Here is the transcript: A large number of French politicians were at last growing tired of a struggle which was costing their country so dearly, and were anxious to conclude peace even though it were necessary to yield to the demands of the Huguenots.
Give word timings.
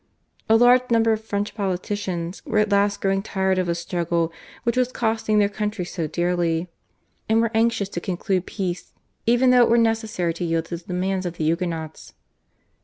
A 0.49 0.55
large 0.55 0.89
number 0.89 1.11
of 1.13 1.23
French 1.23 1.53
politicians 1.53 2.43
were 2.43 2.57
at 2.57 2.71
last 2.71 3.01
growing 3.01 3.21
tired 3.21 3.59
of 3.59 3.69
a 3.69 3.75
struggle 3.75 4.33
which 4.63 4.75
was 4.75 4.91
costing 4.91 5.37
their 5.37 5.47
country 5.47 5.85
so 5.85 6.07
dearly, 6.07 6.67
and 7.29 7.39
were 7.39 7.51
anxious 7.53 7.87
to 7.89 8.01
conclude 8.01 8.47
peace 8.47 8.93
even 9.27 9.51
though 9.51 9.61
it 9.61 9.69
were 9.69 9.77
necessary 9.77 10.33
to 10.33 10.43
yield 10.43 10.65
to 10.65 10.77
the 10.77 10.85
demands 10.85 11.27
of 11.27 11.37
the 11.37 11.43
Huguenots. 11.43 12.15